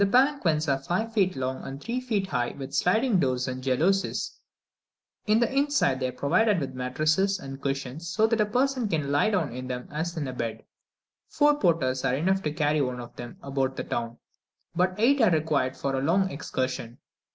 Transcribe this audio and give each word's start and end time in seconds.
The 0.01 0.07
palanquins 0.07 0.67
are 0.67 0.79
five 0.79 1.13
feet 1.13 1.35
long 1.35 1.63
and 1.63 1.79
three 1.79 2.01
feet 2.01 2.25
high, 2.25 2.55
with 2.57 2.73
sliding 2.73 3.19
doors 3.19 3.47
and 3.47 3.61
jalousies: 3.63 4.39
in 5.27 5.39
the 5.39 5.55
inside 5.55 5.99
they 5.99 6.07
are 6.07 6.11
provided 6.11 6.59
with 6.59 6.73
mattresses 6.73 7.37
and 7.37 7.61
cushions, 7.61 8.07
so 8.09 8.25
that 8.25 8.41
a 8.41 8.47
person 8.47 8.89
can 8.89 9.11
lie 9.11 9.29
down 9.29 9.53
in 9.53 9.67
them 9.67 9.87
as 9.91 10.17
in 10.17 10.27
a 10.27 10.33
bed. 10.33 10.63
Four 11.29 11.59
porters 11.59 12.03
are 12.03 12.15
enough 12.15 12.41
to 12.41 12.51
carry 12.51 12.81
one 12.81 12.99
of 12.99 13.15
them 13.15 13.37
about 13.43 13.75
the 13.75 13.83
town, 13.83 14.17
but 14.75 14.95
eight 14.97 15.21
are 15.21 15.29
required 15.29 15.77
for 15.77 15.93
a 15.93 16.01
longer 16.01 16.33
excursion. 16.33 16.97